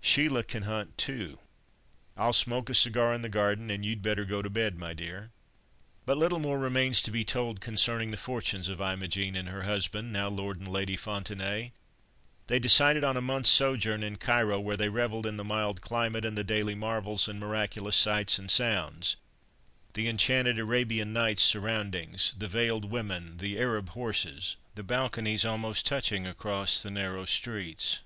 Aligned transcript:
Sheila 0.00 0.42
can 0.42 0.62
hunt 0.62 0.96
too. 0.96 1.38
I'll 2.16 2.32
smoke 2.32 2.70
a 2.70 2.74
cigar 2.74 3.12
in 3.12 3.20
the 3.20 3.28
garden, 3.28 3.68
and 3.68 3.84
you'd 3.84 4.00
better 4.00 4.24
go 4.24 4.40
to 4.40 4.48
bed, 4.48 4.78
my 4.78 4.94
dear." 4.94 5.30
But 6.06 6.16
little 6.16 6.38
more 6.38 6.58
remains 6.58 7.02
to 7.02 7.10
be 7.10 7.26
told 7.26 7.60
concerning 7.60 8.10
the 8.10 8.16
fortunes 8.16 8.70
of 8.70 8.80
Imogen 8.80 9.36
and 9.36 9.50
her 9.50 9.64
husband, 9.64 10.10
now 10.10 10.28
Lord 10.30 10.58
and 10.58 10.66
Lady 10.68 10.96
Fontenaye. 10.96 11.72
They 12.46 12.58
decided 12.58 13.04
on 13.04 13.18
a 13.18 13.20
month's 13.20 13.50
sojourn 13.50 14.02
in 14.02 14.16
Cairo, 14.16 14.58
where 14.58 14.78
they 14.78 14.88
revelled 14.88 15.26
in 15.26 15.36
the 15.36 15.44
mild 15.44 15.82
climate, 15.82 16.24
and 16.24 16.38
the 16.38 16.42
daily 16.42 16.74
marvels 16.74 17.28
and 17.28 17.38
miraculous 17.38 17.94
sights 17.94 18.38
and 18.38 18.50
sounds—the 18.50 20.08
enchanted 20.08 20.58
Arabian 20.58 21.12
Nights' 21.12 21.42
surroundings, 21.42 22.32
the 22.38 22.48
veiled 22.48 22.86
women, 22.86 23.36
the 23.36 23.58
Arab 23.58 23.90
horses, 23.90 24.56
the 24.74 24.82
balconies, 24.82 25.44
almost 25.44 25.84
touching 25.84 26.26
across 26.26 26.82
the 26.82 26.90
narrow 26.90 27.26
streets. 27.26 28.00